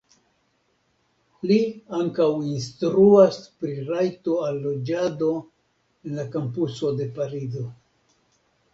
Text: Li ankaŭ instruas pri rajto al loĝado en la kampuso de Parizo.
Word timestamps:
Li 1.51 1.57
ankaŭ 1.97 2.27
instruas 2.53 3.39
pri 3.61 3.77
rajto 3.93 4.41
al 4.49 4.59
loĝado 4.67 5.31
en 5.37 6.21
la 6.21 6.29
kampuso 6.37 6.95
de 7.01 7.13
Parizo. 7.21 7.71